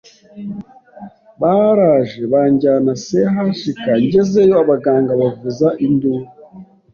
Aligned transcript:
baraje 1.41 2.21
banjyana 2.33 2.91
CHK 3.05 3.83
njyezeyo 4.03 4.55
abaganga 4.63 5.11
bavuza 5.21 5.67
induru 5.85 6.25